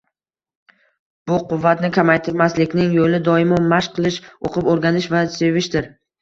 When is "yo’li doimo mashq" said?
2.95-3.95